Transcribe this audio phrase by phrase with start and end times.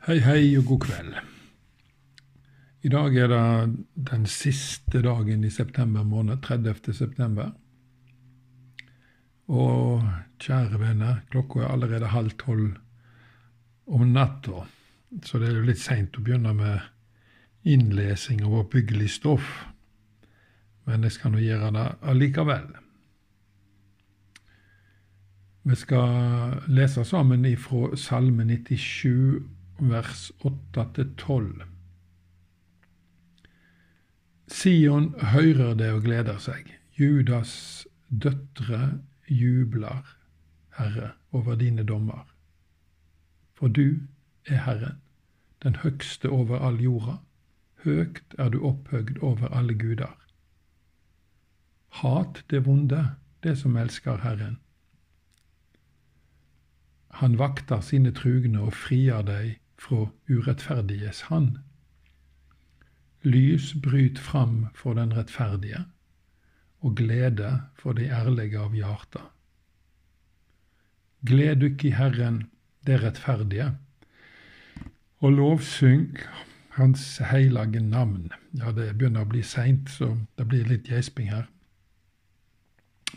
[0.00, 1.16] Hei, hei og god kveld.
[2.88, 6.94] I dag er det den siste dagen i september måned, 30.
[6.96, 7.50] september.
[9.52, 10.06] Og
[10.40, 12.78] kjære venner, klokka er allerede halv tolv
[13.92, 14.64] om natta,
[15.20, 19.52] så det er jo litt seint å begynne med innlesing av oppbyggelig stoff.
[20.88, 22.68] Men jeg skal nå gjøre det allikevel.
[25.68, 31.62] Vi skal lese sammen ifra Salme 97 vers 8-12.
[34.50, 36.68] Sion hører det og gleder seg.
[36.98, 40.16] Judas døtre jubler,
[40.76, 42.26] Herre, over dine dommer.
[43.54, 44.00] For du
[44.46, 44.98] er Herren,
[45.62, 47.20] den høgste over all jorda.
[47.84, 50.16] Høgt er du opphøgd over alle guder.
[52.02, 54.58] Hat det vonde, det som elsker Herren.
[57.10, 61.58] Han vakter sine trugne og frier deg fra urettferdiges hand.
[63.24, 65.84] Lys bryt fram for den rettferdige,
[66.80, 69.24] og glede for de ærlige av hjarta.
[71.26, 72.44] Gled dykk i Herren,
[72.86, 73.74] det rettferdige,
[75.20, 76.16] og lovsyng
[76.70, 78.30] Hans heilage navn.
[78.56, 81.48] Ja, det begynner å bli seint, så det blir litt gjesping her.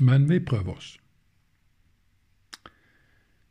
[0.00, 0.96] Men vi prøver oss.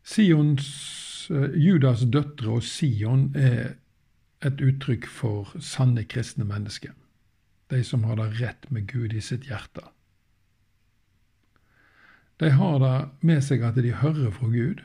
[0.03, 3.75] Sions Judas døtre og Sion er
[4.45, 6.93] et uttrykk for sanne kristne mennesker.
[7.71, 9.83] De som har det rett med Gud i sitt hjerte.
[12.41, 14.81] De har det med seg at de hører fra Gud.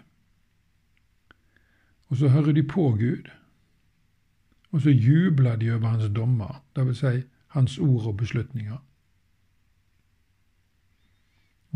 [2.08, 3.30] Og så hører de på Gud.
[4.70, 7.00] Og så jubler de over hans dommer, dvs.
[7.00, 7.22] Si
[7.56, 8.76] hans ord og beslutninger.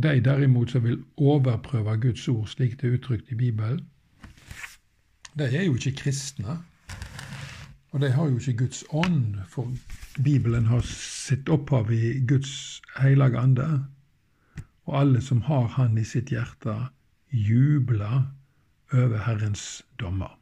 [0.02, 3.86] De derimot som vil overprøve Guds ord slik det er uttrykt i Bibelen,
[5.38, 6.58] de er jo ikke kristne.
[7.90, 9.72] Og de har jo ikke Guds ånd, for
[10.24, 13.86] Bibelen har sitt opphav i Guds hellige ande.
[14.86, 16.74] Og alle som har Han i sitt hjerte,
[17.32, 18.30] jubler
[18.92, 20.38] over Herrens dommer.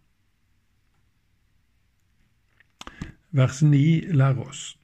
[3.31, 4.79] Vers 9 lærer oss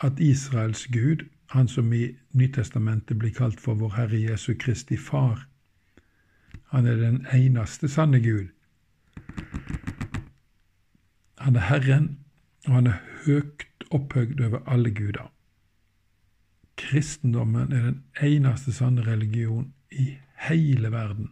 [0.00, 5.46] at Israels Gud, han som i Nytestamentet blir kalt for vår Herre Jesu Kristi Far,
[6.68, 8.48] han er den eneste sanne Gud,
[11.46, 12.06] han er Herren,
[12.66, 15.28] og han er høgt opphøgd over alle guder.
[16.76, 20.16] Kristendommen er den eneste sanne religion i
[20.48, 21.28] hele verden.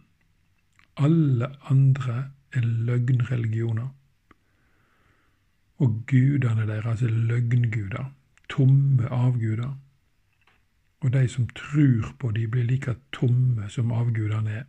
[0.95, 3.89] Alle andre er løgnreligioner.
[5.83, 8.07] Og gudene deres er løgnguder,
[8.49, 9.75] tomme avguder.
[11.01, 14.63] Og de som tror på de blir like tomme som avgudene er.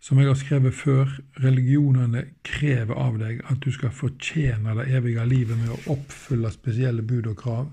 [0.00, 1.10] Som jeg har skrevet før,
[1.42, 7.02] religionene krever av deg at du skal fortjene det evige livet med å oppfylle spesielle
[7.02, 7.70] bud og krav.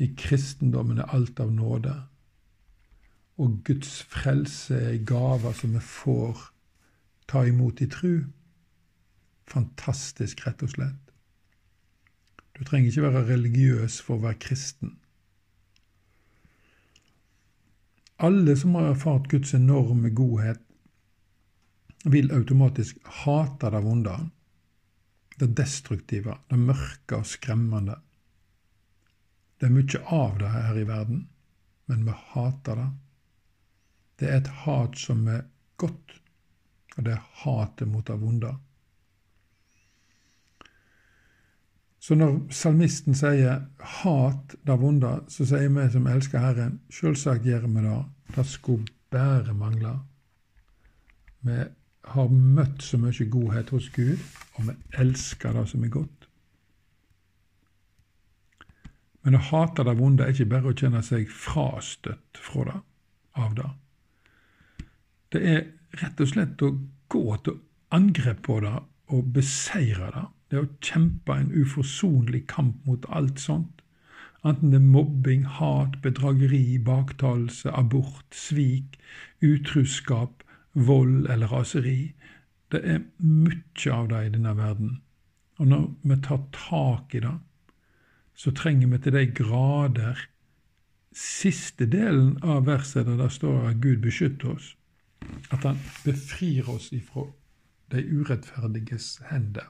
[0.00, 1.92] I kristendommen er alt av nåde,
[3.40, 6.40] og Guds frelse er gaver som vi får
[7.30, 8.14] ta imot i tru.
[9.48, 11.14] Fantastisk, rett og slett.
[12.56, 14.96] Du trenger ikke være religiøs for å være kristen.
[18.22, 20.60] Alle som har erfart Guds enorme godhet,
[22.04, 24.16] vil automatisk hate det vonde,
[25.40, 27.96] det destruktive, det mørke og skremmende.
[29.56, 31.22] Det er mye av det her i verden,
[31.88, 32.88] men vi hater det.
[34.20, 35.46] Det er et hat som er
[35.80, 36.16] godt,
[36.96, 38.52] og det er hatet mot det vonde.
[42.00, 47.66] Så når salmisten sier 'hat det vonde', så sier vi som elsker Herren, selvsagt gjør
[47.66, 48.04] vi det.
[48.36, 49.98] Det skulle bare mangle.
[51.42, 51.64] Vi
[52.04, 54.18] har møtt så mye godhet hos Gud,
[54.54, 56.28] og vi elsker det som er godt.
[59.22, 62.80] Men å hate det vonde er ikke bare å kjenne seg frastøtt fra det,
[63.36, 63.70] av det.
[65.32, 65.66] Det er
[66.00, 66.78] rett og slett å
[67.08, 67.60] gå til
[67.92, 68.76] angrep på det
[69.12, 70.26] og beseire det.
[70.50, 73.84] Det er å kjempe en uforsonlig kamp mot alt sånt.
[74.42, 78.96] Enten det er mobbing, hat, bedrageri, baktalelse, abort, svik,
[79.44, 80.42] utruskap,
[80.74, 82.14] vold eller raseri.
[82.72, 84.98] Det er mye av det i denne verden.
[85.60, 87.36] Og når vi tar tak i det,
[88.34, 90.26] så trenger vi til de grader
[91.10, 94.68] Siste delen av verset der det står at Gud beskytter oss,
[95.50, 97.24] at Han befrir oss ifra
[97.90, 99.66] de urettferdiges hender.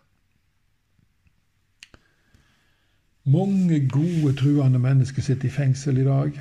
[3.31, 6.41] Mange gode, truende mennesker sitter i fengsel i dag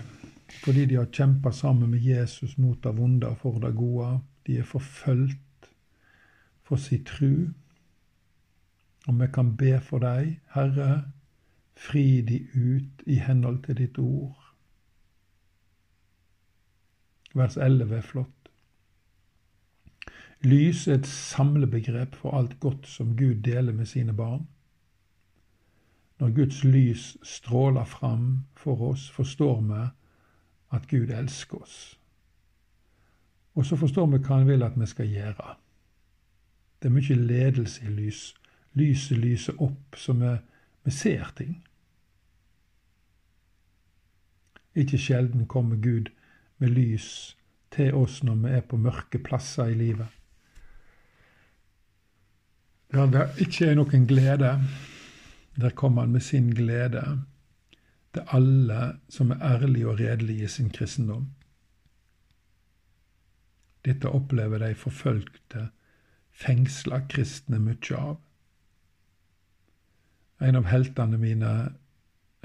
[0.63, 4.19] fordi de har kjempa sammen med Jesus mot det vonde og for det gode.
[4.47, 5.37] De er forfulgt.
[6.69, 7.49] for sin tru.
[9.07, 11.03] Og vi kan be for deg, Herre,
[11.73, 14.37] fri de ut i henhold til ditt ord.
[17.33, 18.51] Vers 11 er flott.
[20.45, 24.45] Lys er et samlebegrep for alt godt som Gud deler med sine barn.
[26.19, 29.87] Når Guds lys stråler fram for oss, forstår vi
[30.75, 31.99] at Gud elsker oss.
[33.55, 35.55] Og så forstår vi hva han vil at vi skal gjøre.
[36.79, 38.21] Det er mye ledelse i lys.
[38.73, 40.35] Lyset lyser opp, så vi,
[40.83, 41.57] vi ser ting.
[44.75, 46.11] Ikke sjelden kommer Gud
[46.57, 47.37] med lys
[47.71, 50.07] til oss når vi er på mørke plasser i livet.
[52.91, 54.55] Der det ikke er noen glede,
[55.61, 57.03] der kommer han med sin glede
[58.13, 61.27] til alle som er ærlige og redelige i sin kristendom.
[63.85, 65.69] Dette opplever de forfølgte,
[66.31, 68.17] fengsla kristne mye av.
[70.41, 71.53] En av heltene mine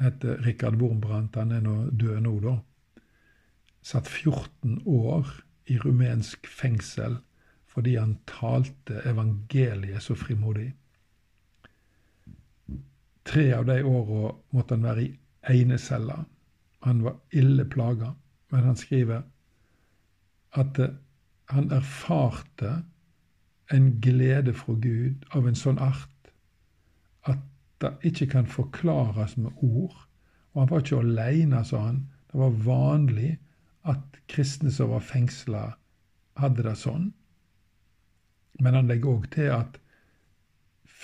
[0.01, 1.37] heter Rikard Wormbrandt.
[1.37, 2.57] Han er nå død nå, da.
[3.85, 5.31] Satt 14 år
[5.71, 7.21] i rumensk fengsel
[7.75, 10.69] fordi han talte evangeliet så frimodig.
[13.25, 15.13] Tre av de åra måtte han være i
[15.63, 16.25] enecella.
[16.85, 18.13] Han var ille plaga,
[18.53, 19.23] men han skriver
[20.55, 20.81] at
[21.51, 22.83] han erfarte
[23.73, 26.31] en glede fra Gud av en sånn art
[27.29, 27.41] at
[27.83, 29.97] det ikke kan forklares med ord.
[30.53, 32.05] Og han var ikke aleine, sa han.
[32.31, 33.33] Det var vanlig
[33.89, 35.65] at kristne som var fengsla,
[36.41, 37.11] hadde det sånn.
[38.61, 39.81] Men han legger òg til at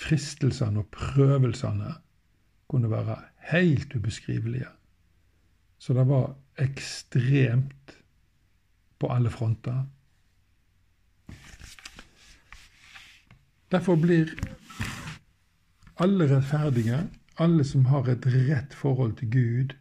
[0.01, 1.97] fristelsene og prøvelsene
[2.71, 3.17] kunne være
[3.51, 4.69] helt ubeskrivelige.
[5.81, 7.97] Så det var ekstremt
[8.99, 9.83] på alle fronter.
[13.71, 14.29] Derfor blir
[15.97, 17.07] alle rettferdige,
[17.39, 19.75] alle som har et rett forhold til Gud,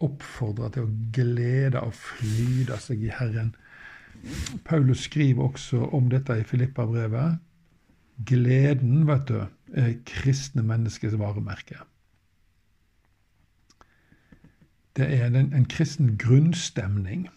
[0.00, 3.54] oppfordra til å glede og flyde seg i Herren.
[4.64, 7.40] Paulus skriver også om dette i Filippa-brevet.
[8.28, 9.38] Gleden, vet du,
[9.72, 11.80] er kristne menneskers varemerke.
[15.00, 17.28] Det er en, en kristen grunnstemning.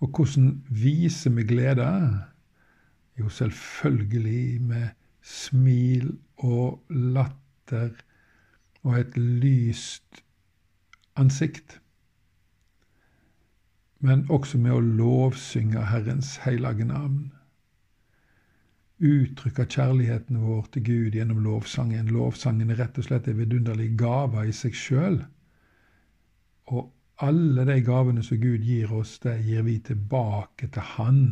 [0.00, 2.20] Og hvordan viser vi glede?
[3.18, 4.88] Jo, selvfølgelig med
[5.22, 7.90] smil og latter
[8.82, 10.24] og et lyst
[11.16, 11.80] ansikt.
[13.98, 17.26] Men også med å lovsynge Herrens hellige navn
[19.00, 22.10] uttrykke kjærligheten vår til Gud gjennom lovsangen.
[22.12, 25.22] Lovsangen er rett og slett en vidunderlig gave i seg sjøl.
[26.70, 26.90] Og
[27.24, 31.22] alle de gavene som Gud gir oss, det gir vi tilbake til Han.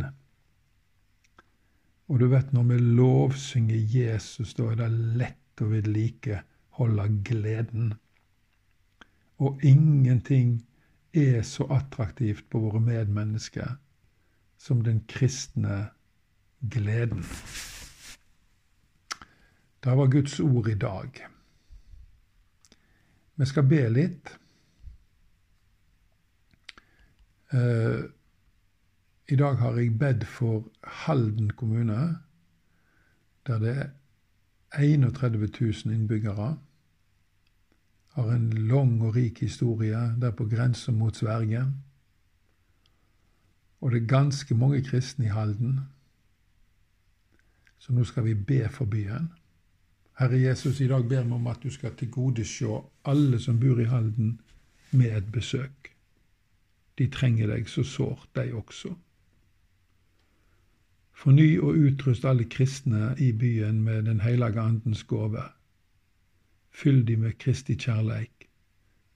[2.09, 4.89] Og du vet, når vi lovsynger Jesus, da er det
[5.21, 7.93] lett å vedlikeholde gleden.
[9.45, 10.63] Og ingenting
[11.13, 13.77] er så attraktivt på våre medmennesker
[14.59, 15.91] som den kristne
[16.61, 17.25] gleden.
[19.85, 21.27] Det var Guds ord i dag.
[23.37, 24.33] Vi skal be litt.
[27.53, 28.05] Uh,
[29.29, 32.19] I dag har jeg bedt for Halden kommune,
[33.47, 33.89] der det er
[34.79, 36.59] 31 000 innbyggere.
[38.13, 41.65] Har en lang og rik historie der på grensa mot Sverige.
[43.81, 45.81] Og det er ganske mange kristne i Halden.
[47.79, 49.29] Så nå skal vi be for byen.
[50.19, 53.87] Herre Jesus, i dag ber vi om at du skal tilgodese alle som bor i
[53.87, 54.41] Halden,
[54.91, 55.93] med et besøk.
[56.99, 58.95] De trenger deg så sårt, de også.
[61.19, 65.43] Forny og utrust alle kristne i byen med Den hellige andens gåve.
[66.71, 68.49] Fyll de med Kristi kjærleik,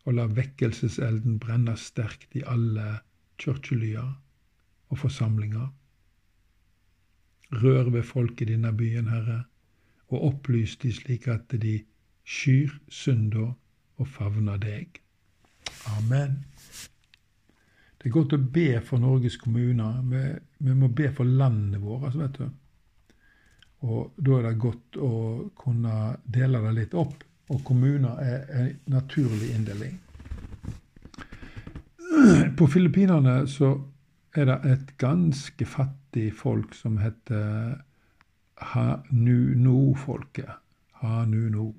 [0.05, 2.99] og la vekkelseselden brenne sterkt i alle
[3.39, 4.13] kirkelyer
[4.89, 5.69] og forsamlinger.
[7.53, 9.43] Rør ved folk i denne byen, Herre,
[10.09, 11.81] og opplys de slik at de
[12.25, 13.53] skyr synda
[14.01, 15.01] og favner deg.
[15.99, 16.39] Amen.
[17.99, 20.01] Det er godt å be for Norges kommuner.
[20.11, 20.23] Vi,
[20.67, 22.49] vi må be for landet vårt, altså, vet du.
[23.83, 25.13] Og da er det godt å
[25.59, 27.23] kunne dele det litt opp.
[27.53, 29.97] Og kommuner er en naturlig inndeling.
[32.59, 33.75] På Filippinene så
[34.35, 37.75] er det et ganske fattig folk som heter
[38.57, 40.51] Hanuno-folket.
[41.03, 41.73] Hanuno.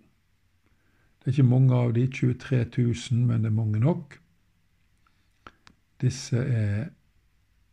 [1.20, 4.20] Det er ikke mange av de, 23 000, men det er mange nok.
[6.02, 6.90] Disse er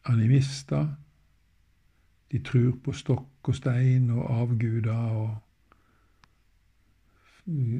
[0.04, 0.86] animister.
[2.30, 5.36] De tror på stokk og stein og avguder og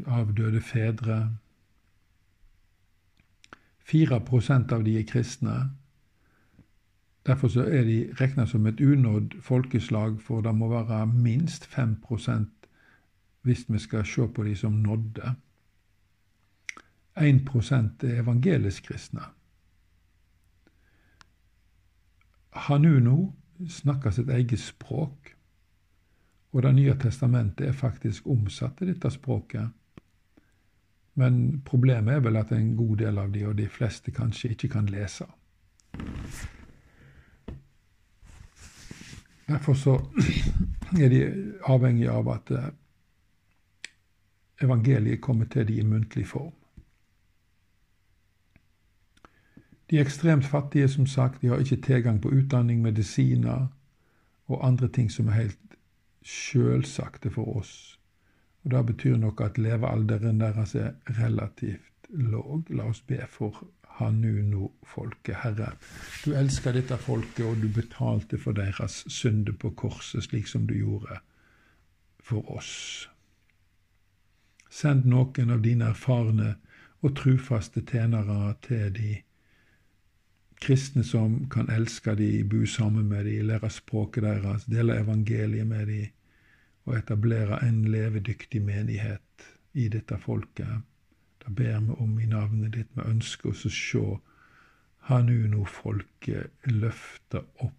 [0.07, 1.37] avdøde fedre.
[3.91, 5.71] 4% av de er kristne.
[7.27, 11.97] Derfor er de regna som et unådd folkeslag, for det må være minst 5
[13.43, 15.35] hvis vi skal se på de som nådde.
[17.17, 19.21] 1 er evangelisk kristne.
[22.53, 23.33] Hanuno
[23.69, 25.37] snakker sitt eget språk,
[26.53, 29.69] og Det nye testamentet er faktisk omsatt til dette språket.
[31.15, 34.69] Men problemet er vel at en god del av de, og de fleste kanskje, ikke
[34.69, 35.25] kan lese.
[39.51, 39.97] Derfor så
[41.03, 41.21] er de
[41.67, 42.69] avhengig av at eh,
[44.63, 46.53] evangeliet kommer til dem i muntlig form.
[49.91, 53.67] De ekstremt fattige, som sagt, de har ikke tilgang på utdanning, medisiner
[54.47, 55.77] og andre ting som er helt
[56.23, 57.99] sjølsagte for oss.
[58.65, 62.71] Og Det betyr nok at levealderen deres er relativt låg.
[62.71, 63.67] La oss be for
[64.01, 65.37] Hanuno-folket.
[65.45, 65.73] Herre,
[66.25, 70.75] du elsker dette folket, og du betalte for deres synder på korset, slik som du
[70.79, 71.21] gjorde
[72.25, 73.09] for oss.
[74.71, 76.55] Send noen av dine erfarne
[77.01, 79.17] og trufaste tjenere til de
[80.61, 85.87] kristne som kan elske de, bo sammen med de, lære språket deres, dele evangeliet med
[85.89, 86.03] de
[86.89, 89.47] og etablere en levedyktig menighet
[89.79, 90.81] i dette folket.
[91.45, 92.91] Da ber vi om i navnet ditt.
[92.95, 94.05] Vi ønsker oss å se
[95.09, 97.77] Hanuno-folket løfte opp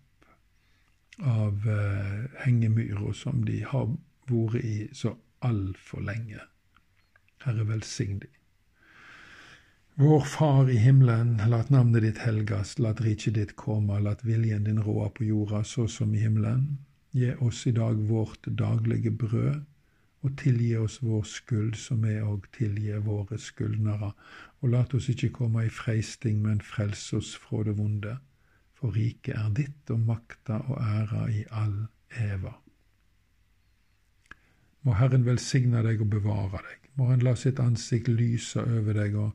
[1.21, 3.91] av eh, hengemyra som de har
[4.31, 5.13] vært i så
[5.45, 6.39] altfor lenge.
[7.43, 8.37] Herre, velsign dem.
[10.01, 14.79] Vår Far i himmelen, lat navnet ditt helgas, lat riket ditt komme, lat viljen din
[14.81, 16.79] råde på jorda så som i himmelen.
[17.11, 19.65] Gi oss i dag vårt daglige brød,
[20.21, 24.11] og tilgi oss vår skyld, som vi òg tilgir våre skyldnere.
[24.61, 28.17] Og lat oss ikke komme i freisting, men frels oss fra det vonde.
[28.77, 31.87] For riket er ditt, og makta og æra i all
[32.21, 32.53] eva.
[34.81, 36.89] Må Herren velsigne deg og bevare deg.
[36.97, 39.31] Må Han la sitt ansikt lyse over deg og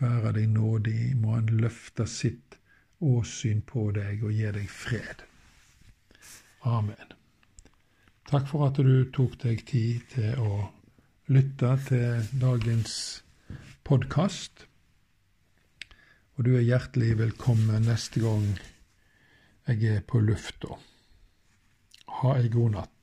[0.00, 2.58] være deg nådig, må Han løfte sitt
[3.00, 5.24] åsyn på deg og gi deg fred.
[6.66, 7.17] Amen.
[8.28, 10.66] Takk for at du tok deg tid til å
[11.32, 12.96] lytte til dagens
[13.88, 14.66] podkast.
[16.36, 18.44] Og du er hjertelig velkommen neste gang
[19.70, 20.76] jeg er på lufta.
[22.20, 22.97] Ha ei god natt.